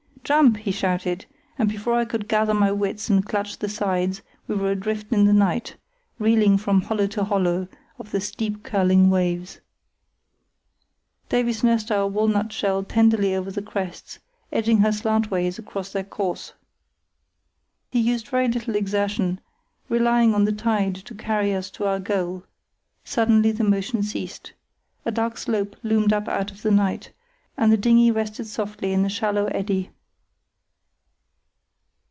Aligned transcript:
"Jump!" 0.23 0.57
he 0.57 0.71
shouted, 0.71 1.25
and 1.57 1.67
before 1.67 1.95
I 1.95 2.05
could 2.05 2.27
gather 2.29 2.53
my 2.53 2.71
wits 2.71 3.09
and 3.09 3.25
clutch 3.25 3.57
the 3.57 3.67
sides 3.67 4.21
we 4.47 4.55
were 4.55 4.71
adrift 4.71 5.11
in 5.11 5.25
the 5.25 5.33
night, 5.33 5.75
reeling 6.19 6.57
from 6.57 6.79
hollow 6.81 7.07
to 7.07 7.23
hollow 7.25 7.67
of 7.99 8.11
the 8.11 8.21
steep 8.21 8.61
curling 8.63 9.09
waves. 9.09 9.59
Davies 11.27 11.65
nursed 11.65 11.91
our 11.91 12.07
walnut 12.07 12.53
shell 12.53 12.83
tenderly 12.83 13.35
over 13.35 13.51
their 13.51 13.63
crests, 13.63 14.19
edging 14.53 14.77
her 14.77 14.91
slantwise 14.93 15.59
across 15.59 15.91
their 15.91 16.03
course. 16.03 16.53
He 17.91 17.99
used 17.99 18.27
very 18.27 18.47
little 18.47 18.75
exertion, 18.75 19.41
relying 19.89 20.33
on 20.35 20.45
the 20.45 20.53
tide 20.53 20.95
to 20.95 21.15
carry 21.15 21.53
us 21.53 21.69
to 21.71 21.87
our 21.87 21.99
goal. 21.99 22.43
Suddenly 23.03 23.51
the 23.53 23.65
motion 23.65 24.01
ceased. 24.03 24.53
A 25.03 25.11
dark 25.11 25.37
slope 25.37 25.75
loomed 25.83 26.13
up 26.13 26.29
out 26.29 26.51
of 26.51 26.61
the 26.61 26.71
night, 26.71 27.11
and 27.57 27.69
the 27.69 27.75
dinghy 27.75 28.11
rested 28.11 28.45
softly 28.45 28.93
in 28.93 29.03
a 29.03 29.09
shallow 29.09 29.47
eddy. 29.47 29.89